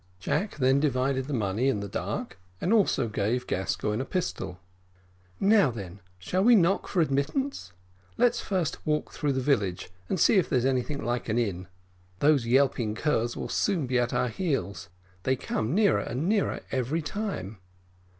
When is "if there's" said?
10.39-10.65